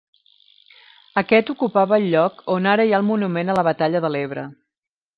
Aquest 1.23 1.51
ocupava 1.55 2.01
el 2.03 2.09
lloc 2.15 2.43
on 2.57 2.73
ara 2.75 2.89
hi 2.91 2.97
ha 2.97 2.99
el 3.05 3.09
monument 3.13 3.53
a 3.57 3.61
la 3.63 3.69
batalla 3.71 4.07
de 4.09 4.15
l'Ebre. 4.17 4.51